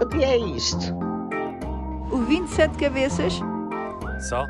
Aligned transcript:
O 0.00 0.06
que 0.06 0.24
é 0.24 0.38
isto? 0.38 0.94
O 2.10 2.16
27 2.24 2.78
cabeças? 2.78 3.34
Só? 4.26 4.46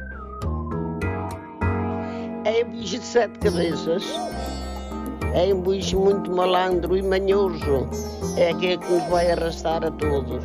É 2.44 2.65
um 2.65 2.71
bicho 2.71 3.00
de 3.00 3.05
sete 3.05 3.37
cabeças. 3.41 4.05
É 5.34 5.52
um 5.52 5.60
bicho 5.60 5.99
muito 5.99 6.31
malandro 6.31 6.97
e 6.97 7.02
manhoso. 7.02 7.89
É 8.39 8.50
aquele 8.50 8.79
que 8.79 8.93
nos 8.93 9.02
vai 9.11 9.32
arrastar 9.32 9.85
a 9.85 9.91
todos. 9.91 10.45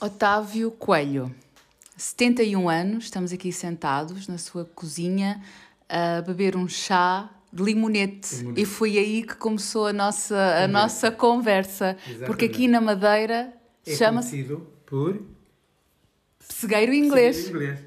Otávio 0.00 0.72
Coelho, 0.72 1.32
71 1.96 2.68
anos, 2.68 3.04
estamos 3.04 3.32
aqui 3.32 3.52
sentados 3.52 4.26
na 4.26 4.36
sua 4.36 4.64
cozinha 4.64 5.40
a 5.88 6.20
beber 6.22 6.56
um 6.56 6.66
chá 6.66 7.30
de 7.54 7.62
limonete. 7.62 8.34
Limonete. 8.36 8.60
E 8.60 8.64
foi 8.66 8.98
aí 8.98 9.22
que 9.22 9.36
começou 9.36 9.86
a 9.86 9.92
nossa, 9.92 10.36
a 10.64 10.66
nossa 10.68 11.10
conversa. 11.10 11.96
Exatamente. 12.06 12.26
Porque 12.26 12.44
aqui 12.46 12.66
na 12.68 12.80
Madeira 12.80 13.52
É 13.86 13.94
chama-se 13.94 14.30
conhecido 14.30 14.66
por 14.86 15.22
pessegueiro 16.46 16.92
inglês. 16.92 17.48
inglês. 17.48 17.78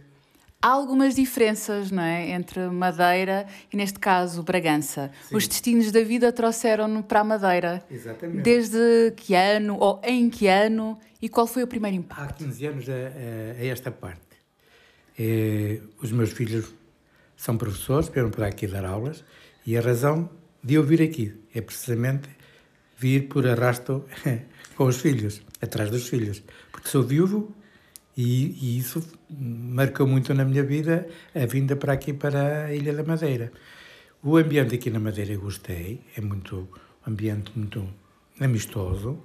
Há 0.59 0.70
algumas 0.70 1.13
diferenças, 1.16 1.91
não 1.91 2.02
é? 2.02 2.31
Entre 2.31 2.67
Madeira 2.67 3.45
e, 3.72 3.77
neste 3.77 3.99
caso, 3.99 4.41
Bragança. 4.41 5.11
Sim. 5.30 5.35
Os 5.38 5.48
destinos 5.48 5.91
da 5.91 6.02
vida 6.03 6.31
trouxeram-no 6.31 7.03
para 7.03 7.20
a 7.20 7.23
Madeira. 7.23 7.84
Exatamente. 7.91 8.41
Desde 8.41 9.13
que 9.16 9.36
ano, 9.36 9.77
ou 9.80 10.02
em 10.03 10.30
que 10.31 10.47
ano, 10.47 10.97
e 11.22 11.30
qual 11.30 11.45
foi 11.45 11.61
o 11.61 11.67
primeiro 11.67 11.95
impacto? 11.97 12.23
Há 12.44 12.45
15 12.45 12.66
anos 12.66 12.89
a, 12.89 12.94
a- 12.94 13.61
a 13.61 13.66
esta 13.67 13.91
parte. 13.91 14.22
Eh, 15.17 15.80
os 16.02 16.11
meus 16.11 16.31
filhos 16.31 16.73
são 17.36 17.55
professores, 17.55 18.09
vieram 18.09 18.31
para 18.31 18.47
aqui 18.47 18.66
dar 18.66 18.84
aulas, 18.86 19.23
e 19.67 19.77
a 19.77 19.81
razão 19.81 20.30
de 20.63 20.76
eu 20.76 20.84
vir 20.84 21.02
aqui 21.02 21.35
é 21.53 21.59
precisamente 21.59 22.30
vir 22.98 23.27
por 23.27 23.45
arrasto 23.45 24.05
com 24.77 24.85
os 24.85 25.02
filhos, 25.02 25.41
atrás 25.62 25.91
dos 25.91 26.08
filhos. 26.08 26.41
Porque 26.72 26.88
sou 26.88 27.03
viúvo 27.03 27.53
e, 28.16 28.56
e 28.61 28.80
isso 28.80 29.06
marcou 29.30 30.08
muito 30.08 30.33
na 30.33 30.45
minha 30.45 30.64
vida 30.64 31.06
a 31.36 31.45
vinda 31.45 31.75
para 31.75 31.91
aqui, 31.91 32.14
para 32.14 32.67
a 32.67 32.73
Ilha 32.73 32.94
da 32.94 33.03
Madeira. 33.03 33.52
O 34.23 34.38
ambiente 34.38 34.73
aqui 34.73 34.89
na 34.89 35.02
Madeira 35.02 35.33
eu 35.33 35.41
gostei, 35.41 36.00
é 36.16 36.22
muito 36.22 36.69
um 37.06 37.11
ambiente 37.11 37.52
muito 37.53 37.86
amistoso, 38.39 39.22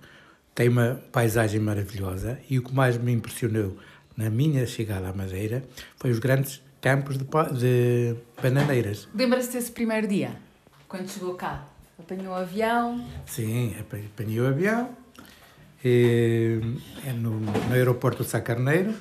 tem 0.56 0.68
uma 0.68 1.00
paisagem 1.12 1.60
maravilhosa 1.60 2.40
e 2.50 2.58
o 2.58 2.64
que 2.64 2.74
mais 2.74 2.98
me 2.98 3.12
impressionou 3.12 3.78
na 4.16 4.28
minha 4.28 4.66
chegada 4.66 5.08
à 5.08 5.12
Madeira 5.12 5.62
foi 5.96 6.10
os 6.10 6.18
grandes 6.18 6.60
campos 6.82 7.16
de, 7.16 7.24
de 7.24 8.16
bananeiras. 8.42 9.08
Lembra-se 9.14 9.52
desse 9.52 9.70
primeiro 9.72 10.06
dia, 10.06 10.32
quando 10.88 11.08
chegou 11.08 11.34
cá? 11.34 11.66
Apanhou 11.98 12.32
o 12.32 12.34
avião, 12.36 13.06
Sim, 13.24 13.74
apa- 13.78 13.96
apanhei 13.96 14.40
o 14.40 14.46
avião, 14.48 14.90
eh, 15.84 16.58
é 17.06 17.12
no, 17.12 17.38
no 17.40 17.72
aeroporto 17.72 18.24
de 18.24 18.28
Sá 18.28 18.40
Carneiro, 18.40 18.92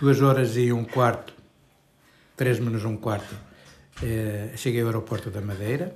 duas 0.00 0.20
horas 0.20 0.56
e 0.56 0.72
um 0.72 0.84
quarto, 0.84 1.32
três 2.36 2.58
menos 2.58 2.84
um 2.84 2.96
quarto, 2.96 3.34
eh, 4.02 4.50
cheguei 4.56 4.80
ao 4.80 4.88
aeroporto 4.88 5.30
da 5.30 5.40
Madeira 5.40 5.94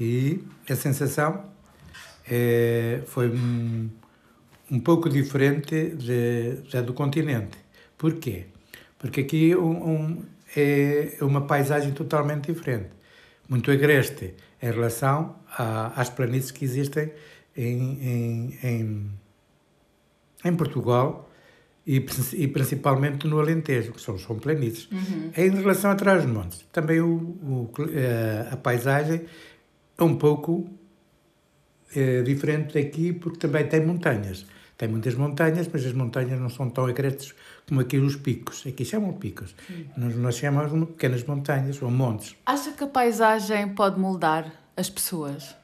e 0.00 0.42
a 0.68 0.74
sensação 0.74 1.44
eh, 2.28 3.02
foi 3.06 3.28
um, 3.28 3.88
um 4.70 4.80
pouco 4.80 5.08
diferente 5.08 5.90
de- 5.90 6.62
da 6.72 6.80
do 6.80 6.92
continente. 6.92 7.56
Porquê? 7.96 8.46
Porque 9.02 9.20
aqui 9.20 9.54
um, 9.54 9.90
um- 9.90 10.22
é 10.56 11.16
uma 11.20 11.42
paisagem 11.46 11.92
totalmente 11.92 12.50
diferente, 12.52 12.88
muito 13.48 13.70
agreste 13.70 14.32
em 14.62 14.70
relação 14.70 15.36
a- 15.58 15.92
às 16.00 16.08
planícies 16.08 16.50
que 16.50 16.64
existem 16.64 17.10
em, 17.56 17.78
em, 18.00 18.58
em, 18.62 19.10
em 20.44 20.56
Portugal 20.56 21.28
e, 21.86 21.96
e 22.34 22.48
principalmente 22.48 23.26
no 23.26 23.38
Alentejo, 23.40 23.92
que 23.92 24.00
são, 24.00 24.16
são 24.18 24.38
planícies. 24.38 24.88
Em 25.36 25.50
relação 25.50 25.90
a 25.90 25.94
Trás-os-Montes, 25.96 26.64
também 26.72 27.00
o, 27.00 27.12
o 27.42 27.70
cl- 27.76 27.90
eh, 27.92 28.48
a 28.52 28.56
paisagem 28.56 29.22
é 29.98 30.02
um 30.04 30.14
pouco 30.14 30.68
eh, 31.94 32.22
diferente 32.22 32.74
daqui, 32.74 33.12
porque 33.12 33.38
também 33.38 33.66
tem 33.66 33.84
montanhas. 33.84 34.46
Tem 34.82 34.88
muitas 34.88 35.14
montanhas, 35.14 35.68
mas 35.72 35.86
as 35.86 35.92
montanhas 35.92 36.40
não 36.40 36.50
são 36.50 36.68
tão 36.68 36.86
agrestes 36.86 37.32
como 37.68 37.80
aqui 37.80 37.98
os 37.98 38.16
picos. 38.16 38.66
Aqui 38.66 38.84
chamam 38.84 39.12
picos. 39.12 39.54
Nós, 39.96 40.16
nós 40.16 40.36
chamamos 40.36 40.88
pequenas 40.88 41.22
montanhas 41.22 41.80
ou 41.80 41.88
montes. 41.88 42.34
acha 42.44 42.72
que 42.72 42.82
a 42.82 42.88
paisagem 42.88 43.68
pode 43.76 44.00
moldar 44.00 44.52
as 44.76 44.90
pessoas? 44.90 45.54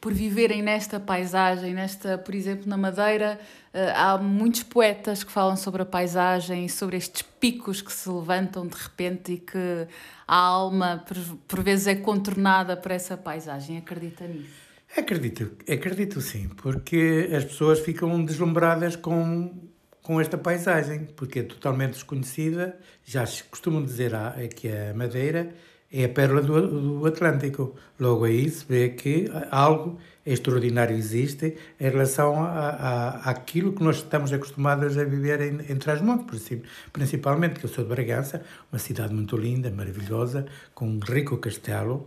Por 0.00 0.12
viverem 0.12 0.62
nesta 0.62 1.00
paisagem, 1.00 1.74
nesta, 1.74 2.16
por 2.16 2.32
exemplo, 2.32 2.68
na 2.68 2.76
Madeira, 2.76 3.40
eh, 3.74 3.92
há 3.92 4.16
muitos 4.18 4.62
poetas 4.62 5.24
que 5.24 5.32
falam 5.32 5.56
sobre 5.56 5.82
a 5.82 5.84
paisagem 5.84 6.66
e 6.66 6.68
sobre 6.68 6.96
estes 6.96 7.22
picos 7.22 7.82
que 7.82 7.92
se 7.92 8.08
levantam 8.08 8.68
de 8.68 8.76
repente 8.76 9.32
e 9.32 9.38
que 9.38 9.88
a 10.28 10.36
alma, 10.36 11.04
por, 11.08 11.16
por 11.48 11.64
vezes, 11.64 11.88
é 11.88 11.96
contornada 11.96 12.76
por 12.76 12.92
essa 12.92 13.16
paisagem. 13.16 13.78
Acredita 13.78 14.24
nisso? 14.28 14.61
Acredito, 14.96 15.52
acredito 15.70 16.20
sim, 16.20 16.48
porque 16.48 17.30
as 17.34 17.44
pessoas 17.44 17.80
ficam 17.80 18.22
deslumbradas 18.22 18.94
com, 18.94 19.54
com 20.02 20.20
esta 20.20 20.36
paisagem, 20.36 21.06
porque 21.16 21.38
é 21.38 21.42
totalmente 21.42 21.92
desconhecida. 21.92 22.76
Já 23.04 23.24
se 23.24 23.42
costumam 23.44 23.82
dizer 23.82 24.12
que 24.54 24.68
a 24.68 24.92
Madeira 24.94 25.54
é 25.90 26.04
a 26.04 26.08
pérola 26.10 26.42
do, 26.42 26.98
do 26.98 27.06
Atlântico. 27.06 27.74
Logo 27.98 28.24
aí 28.26 28.50
se 28.50 28.66
vê 28.68 28.90
que 28.90 29.30
algo 29.50 29.98
extraordinário 30.26 30.94
existe 30.94 31.56
em 31.80 31.88
relação 31.88 32.44
a, 32.44 32.50
a, 32.50 33.30
àquilo 33.30 33.72
que 33.72 33.82
nós 33.82 33.96
estamos 33.96 34.30
acostumados 34.30 34.98
a 34.98 35.04
viver 35.04 35.40
em, 35.40 35.72
em 35.72 35.76
Trás-Montes, 35.78 36.26
princi- 36.26 36.62
principalmente, 36.92 37.58
que 37.58 37.64
eu 37.64 37.70
sou 37.70 37.82
de 37.82 37.88
Bragança, 37.90 38.42
uma 38.70 38.78
cidade 38.78 39.14
muito 39.14 39.38
linda, 39.38 39.70
maravilhosa, 39.70 40.44
com 40.74 40.86
um 40.86 40.98
rico 40.98 41.38
castelo, 41.38 42.06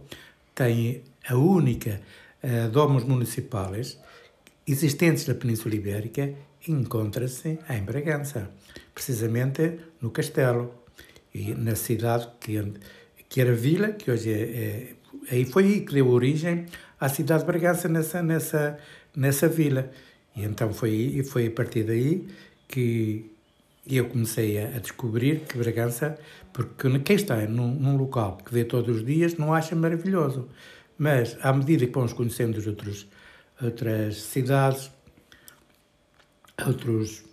tem 0.54 1.02
a 1.28 1.36
única 1.36 2.00
uh, 2.46 2.70
domos 2.70 3.04
municipais 3.04 4.00
existentes 4.68 5.28
na 5.28 5.34
Península 5.36 5.76
Ibérica 5.76 6.34
encontra-se 6.68 7.60
em 7.70 7.84
Bragança, 7.84 8.50
precisamente 8.94 9.80
no 10.02 10.10
castelo 10.12 10.74
e 11.34 11.54
na 11.54 11.76
cidade 11.76 12.28
que, 12.40 12.74
que 13.30 13.42
era 13.42 13.54
vila, 13.54 13.90
que 13.90 14.10
hoje 14.10 14.32
é, 14.32 14.96
é 15.32 15.46
foi 15.46 15.64
aí 15.66 15.82
que 15.82 15.94
deu 15.94 16.08
origem 16.10 16.66
à 17.00 17.10
cidade 17.10 17.42
de 17.42 17.48
Bragança 17.48 17.88
nessa 17.90 18.22
nessa 18.24 18.78
nessa 19.16 19.48
vila. 19.48 19.92
E 20.36 20.44
então 20.44 20.74
foi 20.74 21.24
foi 21.24 21.48
a 21.48 21.52
partir 21.52 21.84
daí 21.84 22.28
que 22.68 23.32
eu 23.88 24.06
comecei 24.06 24.58
a, 24.58 24.68
a 24.68 24.80
descobrir 24.80 25.42
que 25.42 25.58
Bragança, 25.58 26.18
porque 26.54 27.00
quem 27.00 27.16
está 27.16 27.36
num, 27.48 27.74
num 27.74 27.98
local 27.98 28.38
que 28.44 28.54
vê 28.54 28.64
todos 28.64 28.98
os 28.98 29.06
dias 29.06 29.38
não 29.38 29.54
acha 29.54 29.76
maravilhoso, 29.76 30.50
mas 30.98 31.38
à 31.42 31.52
medida 31.54 31.86
que 31.86 31.94
vamos 31.94 32.14
conhecendo 32.14 32.58
os 32.58 32.68
outros, 32.68 33.08
outras 33.62 34.22
cidades, 34.22 34.92
outros. 36.66 37.24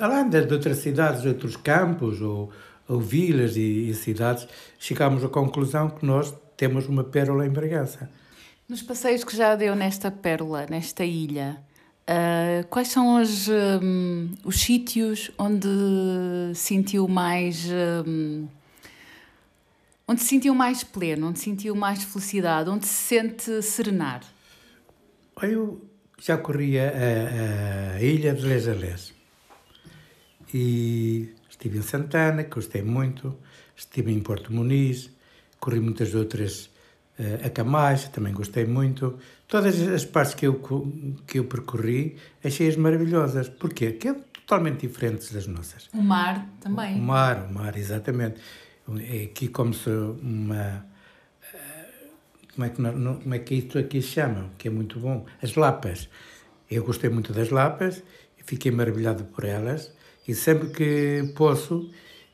Além 0.00 0.30
de 0.30 0.46
de 0.46 0.54
outras 0.54 0.78
cidades, 0.78 1.24
outros 1.26 1.56
campos 1.56 2.22
ou, 2.22 2.50
ou 2.88 3.00
vilas 3.00 3.56
e, 3.56 3.90
e 3.90 3.94
cidades, 3.94 4.48
chegamos 4.78 5.22
à 5.24 5.28
conclusão 5.28 5.90
que 5.90 6.06
nós 6.06 6.34
temos 6.56 6.86
uma 6.86 7.04
pérola 7.04 7.46
em 7.46 7.50
Bragança. 7.50 8.08
Nos 8.68 8.82
passeios 8.82 9.22
que 9.22 9.36
já 9.36 9.54
deu 9.54 9.76
nesta 9.76 10.10
pérola, 10.10 10.66
nesta 10.68 11.04
ilha, 11.04 11.58
ah, 12.06 12.64
quais 12.70 12.88
são 12.88 13.20
os, 13.20 13.48
hum, 13.48 14.30
os 14.44 14.60
sítios 14.60 15.30
onde 15.38 15.68
sentiu 16.54 17.06
mais. 17.06 17.66
hum, 18.06 18.46
onde 20.08 20.20
se 20.22 20.28
sentiu 20.28 20.54
mais 20.54 20.84
pleno, 20.84 21.28
onde 21.28 21.38
sentiu 21.40 21.74
mais 21.74 22.02
felicidade, 22.04 22.70
onde 22.70 22.86
se 22.86 22.94
sente 22.94 23.62
serenar? 23.62 24.22
Eu 25.42 25.84
já 26.18 26.38
corri 26.38 26.78
a, 26.78 26.84
a- 27.96 28.02
ilha 28.02 28.32
de 28.34 28.46
Les 28.46 28.68
Alés 28.68 29.12
e 30.54 31.34
estive 31.50 31.78
em 31.78 31.82
Santana, 31.82 32.44
que 32.44 32.50
gostei 32.54 32.82
muito, 32.82 33.36
estive 33.76 34.12
em 34.12 34.20
Porto 34.20 34.52
Muniz, 34.52 35.10
corri 35.58 35.80
muitas 35.80 36.14
outras 36.14 36.70
eh, 37.18 37.40
a 37.44 37.50
Camais, 37.50 38.08
também 38.08 38.32
gostei 38.32 38.64
muito. 38.64 39.18
Todas 39.48 39.80
as 39.88 40.04
partes 40.04 40.34
que 40.34 40.46
eu, 40.46 40.54
que 41.26 41.38
eu 41.38 41.44
percorri 41.44 42.16
achei-as 42.44 42.76
maravilhosas. 42.76 43.48
Porquê? 43.48 43.90
Porque 43.90 44.08
é 44.08 44.14
totalmente 44.14 44.86
diferentes 44.86 45.32
das 45.32 45.46
nossas. 45.46 45.88
O 45.92 46.00
mar 46.00 46.46
O 46.58 46.60
também. 46.62 47.00
mar, 47.00 47.46
o 47.50 47.52
mar, 47.54 47.76
exatamente. 47.76 48.36
É 49.00 49.24
aqui 49.24 49.48
como 49.48 49.74
se 49.74 49.90
uma. 49.90 50.86
eh, 51.52 51.86
Como 52.54 52.64
é, 52.64 52.70
que, 52.70 52.80
não- 52.80 53.16
como 53.16 53.34
é 53.34 53.38
que 53.38 53.54
isto 53.56 53.78
aqui 53.78 54.00
se 54.00 54.08
chama? 54.08 54.50
Que 54.56 54.68
é 54.68 54.70
muito 54.70 54.98
bom. 55.00 55.26
As 55.42 55.54
lapas. 55.56 56.08
Eu 56.70 56.84
gostei 56.84 57.10
muito 57.10 57.32
das 57.32 57.50
lapas 57.50 58.02
e 58.38 58.42
fiquei 58.44 58.70
maravilhado 58.72 59.24
por 59.24 59.44
elas. 59.44 59.92
E 60.26 60.34
sempre 60.34 60.70
que 60.70 61.32
posso, 61.36 61.90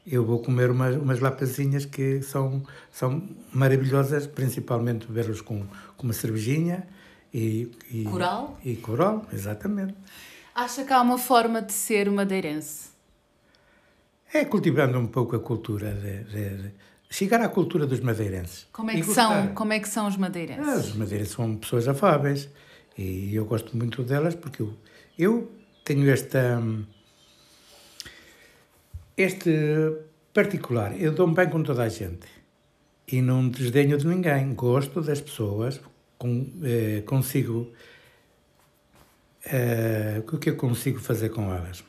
eu 0.07 0.25
vou 0.25 0.39
comer 0.41 0.71
umas, 0.71 0.95
umas 0.97 1.21
lapazinhas 1.21 1.85
que 1.85 2.23
são, 2.23 2.63
são 2.91 3.29
maravilhosas, 3.53 4.27
principalmente 4.27 5.07
bebê-los 5.07 5.41
com, 5.41 5.67
com 5.97 6.05
uma 6.05 6.13
cervejinha 6.15 6.87
E, 7.35 7.71
e, 7.91 8.05
Coral? 8.05 8.59
E 8.65 8.77
coral, 8.77 9.27
exatamente. 9.33 9.95
Acha 10.55 10.85
que 10.85 10.93
há 10.93 11.01
uma 11.03 11.17
forma 11.19 11.61
de 11.63 11.73
ser 11.73 12.11
madeirense? 12.11 12.92
É 14.33 14.45
cultivando 14.45 14.99
um 14.99 15.07
pouco 15.07 15.37
a 15.37 15.41
cultura, 15.41 15.93
de, 15.93 16.25
de- 16.25 16.57
de 16.69 16.73
chegar 17.11 17.41
à 17.43 17.49
cultura 17.49 17.87
dos 17.87 18.01
madeirenses. 18.01 18.67
Como 18.73 18.91
é 18.91 18.95
que, 18.95 19.05
são, 19.05 19.49
como 19.55 19.73
é 19.73 19.79
que 19.79 19.89
são 19.89 20.07
os 20.09 20.17
madeirenses? 20.17 20.67
Ah, 20.69 20.77
os 20.77 20.95
madeirenses 20.95 21.35
são 21.35 21.57
pessoas 21.57 21.87
afáveis 21.87 22.49
e 22.97 23.35
eu 23.35 23.45
gosto 23.45 23.77
muito 23.77 24.03
delas 24.03 24.35
porque 24.35 24.63
eu, 24.63 24.75
eu 25.19 25.53
tenho 25.85 26.09
esta. 26.11 26.63
Este 29.17 29.51
particular, 30.33 30.99
eu 30.99 31.13
dou-me 31.13 31.35
bem 31.35 31.49
com 31.51 31.63
toda 31.63 31.83
a 31.83 31.89
gente 31.89 32.27
e 33.07 33.21
não 33.21 33.47
desdenho 33.49 33.99
de 33.99 34.07
ninguém. 34.07 34.55
Gosto 34.55 35.03
das 35.03 35.21
pessoas, 35.21 35.79
com, 36.17 36.51
eh, 36.63 37.03
consigo. 37.05 37.71
eh, 39.45 40.23
o 40.33 40.39
que 40.39 40.49
eu 40.51 40.57
consigo 40.57 40.99
fazer 40.99 41.29
com 41.29 41.53
elas? 41.53 41.85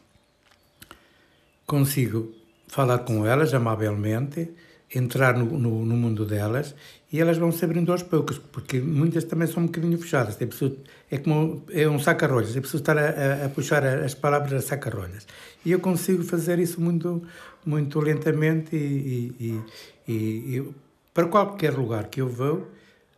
Consigo 1.65 2.33
falar 2.67 2.99
com 2.99 3.25
elas 3.25 3.53
amavelmente, 3.53 4.49
entrar 4.93 5.35
no, 5.37 5.45
no, 5.57 5.85
no 5.85 5.95
mundo 5.95 6.25
delas 6.25 6.75
e 7.11 7.19
elas 7.21 7.37
vão 7.37 7.51
se 7.51 7.63
abrindo 7.63 7.91
aos 7.91 8.03
poucos, 8.03 8.37
porque 8.37 8.79
muitas 8.79 9.23
também 9.23 9.47
são 9.47 9.63
um 9.63 9.65
bocadinho 9.67 9.97
fechadas. 9.97 10.35
Tem 10.35 10.47
pessoa, 10.47 10.75
é 11.09 11.17
como 11.17 11.63
é 11.71 11.87
um 11.87 11.99
saca-rolhas, 11.99 12.55
é 12.55 12.59
preciso 12.59 12.81
estar 12.81 12.97
a, 12.97 13.01
a- 13.09 13.45
a 13.45 13.49
puxar 13.49 13.83
as 13.85 14.13
palavras 14.13 14.53
a 14.53 14.61
saca-rolhas. 14.67 15.25
E 15.65 15.71
eu 15.71 15.79
consigo 15.79 16.23
fazer 16.23 16.59
isso 16.59 16.81
muito, 16.81 17.23
muito 17.65 17.99
lentamente 17.99 18.75
e, 18.75 19.35
e- 19.39 19.61
e- 20.11 20.57
e- 20.57 20.73
para 21.13 21.27
qualquer 21.27 21.73
lugar 21.73 22.07
que 22.07 22.21
eu 22.21 22.27
vou, 22.27 22.67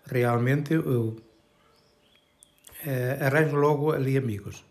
realmente 0.05 0.73
eu, 0.73 0.81
eu, 0.83 1.15
eh, 2.85 3.17
arranjo 3.21 3.55
logo 3.55 3.91
ali 3.91 4.17
amigos. 4.17 4.63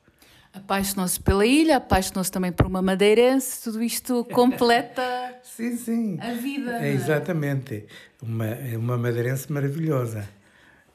Apaixonou-se 0.54 1.18
pela 1.18 1.44
ilha, 1.44 1.78
apaixonou-se 1.78 2.30
também 2.30 2.52
por 2.52 2.66
uma 2.66 2.80
madeirense, 2.80 3.60
tudo 3.64 3.82
isto 3.82 4.24
completa 4.26 5.02
Sim, 5.42 5.76
sim. 5.76 6.18
a 6.20 6.32
vida. 6.32 6.84
É, 6.84 6.92
exatamente. 6.92 7.84
Uma, 8.22 8.46
é 8.46 8.78
uma 8.78 8.96
madeirense 8.96 9.52
maravilhosa. 9.52 10.28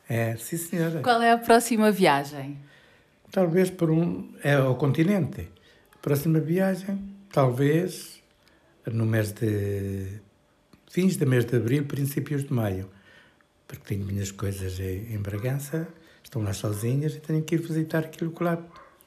É, 0.08 0.36
sim, 0.38 0.58
senhora. 0.58 1.02
Qual 1.02 1.22
é 1.22 1.32
a 1.32 1.38
próxima 1.38 1.92
viagem? 1.92 2.58
Talvez 3.32 3.70
por 3.70 3.92
um. 3.92 4.34
É 4.44 4.54
ao 4.54 4.76
continente. 4.76 5.48
Próxima 6.02 6.40
viagem, 6.40 7.14
talvez 7.32 8.22
no 8.86 9.06
mês 9.06 9.32
de. 9.34 10.22
fins 10.90 11.18
do 11.18 11.28
mês 11.28 11.46
de 11.46 11.58
abril, 11.58 11.86
princípios 11.86 12.44
de 12.46 12.54
maio. 12.54 12.90
Porque 13.68 13.84
tenho 13.86 14.06
minhas 14.06 14.32
coisas 14.32 14.80
em, 14.80 15.14
em 15.14 15.18
Bragança, 15.20 15.88
estão 16.24 16.42
lá 16.42 16.54
sozinhas 16.54 17.14
e 17.16 17.20
tenho 17.20 17.44
que 17.44 17.56
ir 17.56 17.62
visitar 17.62 18.00
aquilo 18.00 18.32
que 18.32 18.44
lá 18.44 18.58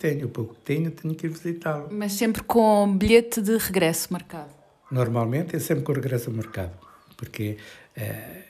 tenho. 0.03 0.27
O 0.27 0.29
pouco 0.29 0.55
que 0.55 0.61
tenho, 0.63 0.91
tenho 0.91 1.15
que 1.15 1.27
ir 1.27 1.31
visitá-lo. 1.31 1.89
Mas 1.93 2.13
sempre 2.13 2.43
com 2.43 2.97
bilhete 2.97 3.41
de 3.41 3.57
regresso 3.57 4.13
marcado. 4.13 4.51
Normalmente 4.91 5.55
é 5.55 5.59
sempre 5.61 5.85
eu 5.89 5.95
regresso 5.95 6.29
ao 6.29 6.37
mercado, 6.37 6.77
porque 7.17 7.57
eh, 7.97 8.43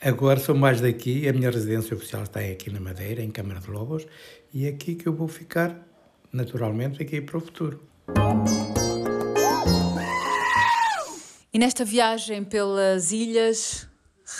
agora 0.00 0.40
sou 0.40 0.54
mais 0.54 0.80
daqui, 0.80 1.28
a 1.28 1.32
minha 1.32 1.50
residência 1.50 1.94
oficial 1.94 2.22
está 2.22 2.40
aqui 2.40 2.70
na 2.70 2.80
Madeira, 2.80 3.20
em 3.22 3.30
Câmara 3.30 3.60
de 3.60 3.70
Lobos, 3.70 4.06
e 4.54 4.66
é 4.66 4.70
aqui 4.70 4.94
que 4.94 5.06
eu 5.06 5.12
vou 5.12 5.28
ficar, 5.28 5.76
naturalmente, 6.32 7.02
aqui 7.02 7.20
para 7.20 7.36
o 7.36 7.40
futuro. 7.40 7.82
E 11.52 11.58
nesta 11.58 11.84
viagem 11.84 12.44
pelas 12.44 13.12
ilhas, 13.12 13.86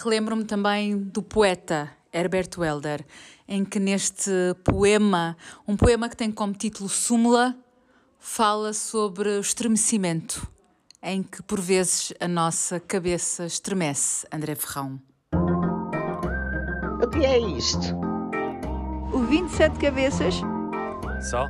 relembro-me 0.02 0.44
também 0.44 0.96
do 0.96 1.22
poeta 1.22 1.90
Herbert 2.12 2.50
Welder, 2.58 3.04
em 3.48 3.64
que 3.64 3.78
neste 3.78 4.30
poema, 4.64 5.36
um 5.66 5.76
poema 5.76 6.08
que 6.08 6.16
tem 6.16 6.30
como 6.30 6.52
título 6.52 6.88
Súmula, 6.88 7.56
fala 8.18 8.72
sobre 8.72 9.28
o 9.28 9.40
estremecimento, 9.40 10.46
em 11.02 11.22
que 11.22 11.42
por 11.42 11.60
vezes 11.60 12.12
a 12.20 12.28
nossa 12.28 12.78
cabeça 12.80 13.46
estremece, 13.46 14.26
André 14.32 14.54
Ferrão. 14.54 15.00
O 17.02 17.08
que 17.08 17.24
é 17.24 17.38
isto? 17.38 17.94
O 19.12 19.18
27 19.20 19.78
cabeças, 19.78 20.34
Só? 21.30 21.46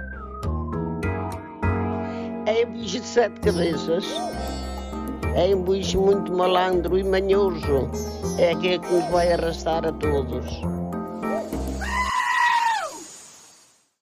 É 2.46 2.66
um 2.66 2.72
bicho 2.72 3.00
de 3.00 3.06
sete 3.06 3.38
cabeças. 3.40 4.04
É 5.36 5.54
um 5.54 5.62
bicho 5.62 6.00
muito 6.00 6.32
malandro 6.32 6.98
e 6.98 7.04
manhoso. 7.04 7.88
É 8.40 8.54
que 8.54 8.78
nos 8.78 9.04
vai 9.10 9.30
arrastar 9.34 9.84
a 9.84 9.92
todos. 9.92 10.69